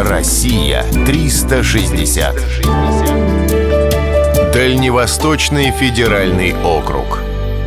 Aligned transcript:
Россия 0.00 0.84
360. 1.06 2.36
Дальневосточный 4.52 5.72
федеральный 5.72 6.54
округ. 6.54 7.18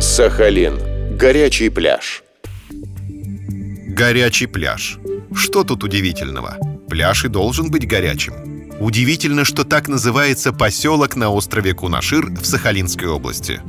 Сахалин. 0.00 0.78
Горячий 1.16 1.70
пляж. 1.70 2.22
Горячий 2.68 4.46
пляж. 4.46 5.00
Что 5.34 5.64
тут 5.64 5.82
удивительного? 5.82 6.56
Пляж 6.88 7.24
и 7.24 7.28
должен 7.28 7.68
быть 7.68 7.88
горячим. 7.88 8.34
Удивительно, 8.78 9.44
что 9.44 9.64
так 9.64 9.88
называется 9.88 10.52
поселок 10.52 11.16
на 11.16 11.30
острове 11.30 11.74
Кунашир 11.74 12.26
в 12.30 12.44
Сахалинской 12.44 13.08
области. 13.08 13.60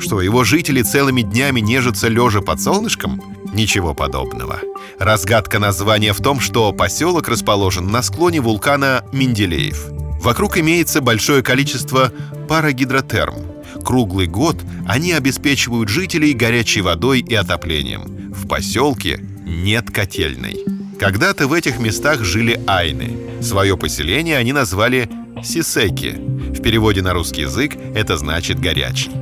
Что 0.00 0.20
его 0.20 0.42
жители 0.42 0.82
целыми 0.82 1.22
днями 1.22 1.60
нежатся 1.60 2.08
лежа 2.08 2.40
под 2.40 2.60
солнышком? 2.60 3.37
Ничего 3.52 3.94
подобного. 3.94 4.60
Разгадка 4.98 5.58
названия 5.58 6.12
в 6.12 6.18
том, 6.18 6.40
что 6.40 6.72
поселок 6.72 7.28
расположен 7.28 7.90
на 7.90 8.02
склоне 8.02 8.40
вулкана 8.40 9.04
Менделеев. 9.12 9.88
Вокруг 10.20 10.58
имеется 10.58 11.00
большое 11.00 11.42
количество 11.42 12.12
парагидротерм. 12.48 13.36
Круглый 13.84 14.26
год 14.26 14.56
они 14.86 15.12
обеспечивают 15.12 15.88
жителей 15.88 16.32
горячей 16.32 16.82
водой 16.82 17.20
и 17.20 17.34
отоплением. 17.34 18.32
В 18.32 18.46
поселке 18.46 19.20
нет 19.46 19.90
котельной. 19.90 20.64
Когда-то 20.98 21.46
в 21.46 21.52
этих 21.52 21.78
местах 21.78 22.24
жили 22.24 22.60
айны. 22.66 23.16
Свое 23.40 23.76
поселение 23.76 24.36
они 24.36 24.52
назвали 24.52 25.08
Сисеки. 25.44 26.16
В 26.18 26.60
переводе 26.60 27.02
на 27.02 27.12
русский 27.12 27.42
язык 27.42 27.76
это 27.94 28.16
значит 28.16 28.58
«горячий». 28.58 29.12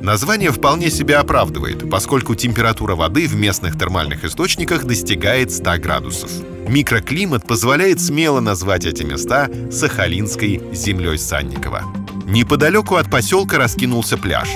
Название 0.00 0.50
вполне 0.50 0.90
себя 0.90 1.20
оправдывает, 1.20 1.88
поскольку 1.90 2.34
температура 2.34 2.94
воды 2.94 3.26
в 3.26 3.34
местных 3.34 3.78
термальных 3.78 4.24
источниках 4.24 4.84
достигает 4.84 5.52
100 5.52 5.78
градусов. 5.78 6.30
Микроклимат 6.68 7.46
позволяет 7.46 8.00
смело 8.00 8.40
назвать 8.40 8.84
эти 8.84 9.02
места 9.02 9.48
Сахалинской 9.70 10.62
землей 10.72 11.18
Санникова. 11.18 11.82
Неподалеку 12.26 12.96
от 12.96 13.10
поселка 13.10 13.58
раскинулся 13.58 14.16
пляж. 14.16 14.48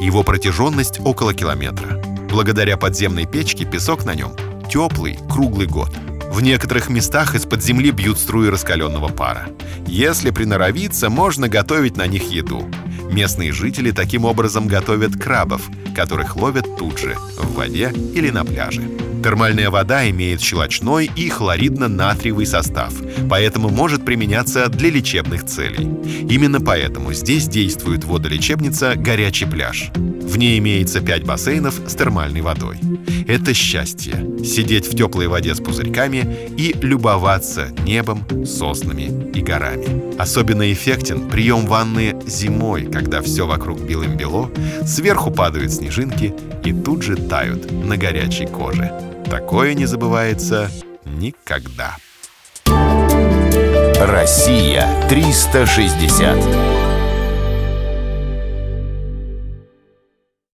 Его 0.00 0.22
протяженность 0.22 1.00
около 1.00 1.32
километра. 1.32 2.02
Благодаря 2.30 2.76
подземной 2.76 3.26
печке 3.26 3.64
песок 3.64 4.04
на 4.04 4.14
нем 4.14 4.32
теплый 4.70 5.18
круглый 5.30 5.66
год. 5.66 5.90
В 6.30 6.40
некоторых 6.40 6.88
местах 6.88 7.34
из-под 7.34 7.62
земли 7.62 7.90
бьют 7.90 8.18
струи 8.18 8.48
раскаленного 8.48 9.08
пара. 9.08 9.48
Если 9.86 10.30
приноровиться, 10.30 11.10
можно 11.10 11.48
готовить 11.48 11.98
на 11.98 12.06
них 12.06 12.30
еду. 12.30 12.70
Местные 13.12 13.52
жители 13.52 13.90
таким 13.90 14.24
образом 14.24 14.66
готовят 14.66 15.20
крабов, 15.20 15.68
которых 15.94 16.36
ловят 16.36 16.78
тут 16.78 16.98
же, 16.98 17.14
в 17.36 17.54
воде 17.54 17.92
или 18.14 18.30
на 18.30 18.42
пляже. 18.42 18.82
Термальная 19.22 19.70
вода 19.70 20.10
имеет 20.10 20.40
щелочной 20.40 21.08
и 21.14 21.28
хлоридно-натриевый 21.28 22.44
состав, 22.44 22.92
поэтому 23.30 23.68
может 23.68 24.04
применяться 24.04 24.68
для 24.68 24.90
лечебных 24.90 25.46
целей. 25.46 25.88
Именно 26.28 26.60
поэтому 26.60 27.12
здесь 27.12 27.46
действует 27.46 28.04
водолечебница 28.04 28.94
«Горячий 28.96 29.46
пляж». 29.46 29.90
В 29.94 30.36
ней 30.38 30.58
имеется 30.58 31.00
5 31.00 31.24
бассейнов 31.24 31.80
с 31.86 31.94
термальной 31.94 32.40
водой. 32.40 32.78
Это 33.28 33.54
счастье— 33.54 34.14
сидеть 34.44 34.92
в 34.92 34.96
теплой 34.96 35.28
воде 35.28 35.54
с 35.54 35.60
пузырьками 35.60 36.50
и 36.56 36.74
любоваться 36.82 37.68
небом, 37.84 38.24
соснами 38.44 39.30
и 39.34 39.40
горами. 39.40 40.18
Особенно 40.18 40.72
эффектен 40.72 41.28
прием 41.28 41.66
ванны 41.66 42.16
зимой, 42.26 42.86
когда 42.90 43.22
все 43.22 43.46
вокруг 43.46 43.80
белым-бело, 43.80 44.50
сверху 44.84 45.30
падают 45.30 45.72
снежинки 45.72 46.34
и 46.64 46.72
тут 46.72 47.02
же 47.02 47.16
тают 47.16 47.70
на 47.70 47.96
горячей 47.96 48.46
коже. 48.46 48.90
Такое 49.30 49.74
не 49.74 49.86
забывается 49.86 50.70
никогда. 51.04 51.96
Россия 54.00 54.88
360. 55.08 56.91